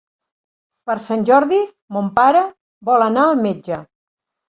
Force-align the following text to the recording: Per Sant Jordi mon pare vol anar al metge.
Per 0.91 0.95
Sant 1.09 1.27
Jordi 1.31 1.61
mon 1.99 2.09
pare 2.19 2.43
vol 2.91 3.11
anar 3.13 3.31
al 3.31 3.41
metge. 3.49 3.83